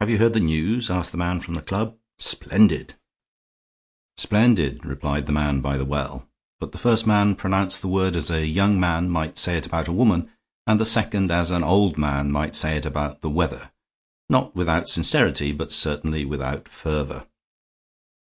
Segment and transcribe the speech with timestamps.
[0.00, 1.98] "Have you heard the news?" asked the man from the club.
[2.16, 2.94] "Splendid."
[4.16, 6.26] "Splendid," replied the man by the well.
[6.58, 9.86] But the first man pronounced the word as a young man might say it about
[9.86, 10.30] a woman,
[10.66, 13.70] and the second as an old man might say it about the weather,
[14.30, 17.26] not without sincerity, but certainly without fervor.